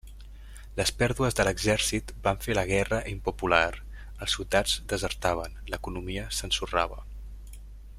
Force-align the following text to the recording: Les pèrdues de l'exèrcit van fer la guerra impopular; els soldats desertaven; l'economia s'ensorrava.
Les 0.79 0.91
pèrdues 1.01 1.35
de 1.39 1.45
l'exèrcit 1.47 2.13
van 2.29 2.41
fer 2.45 2.55
la 2.59 2.65
guerra 2.71 3.01
impopular; 3.13 3.63
els 4.27 4.37
soldats 4.39 4.77
desertaven; 4.95 5.57
l'economia 5.75 6.29
s'ensorrava. 6.41 7.03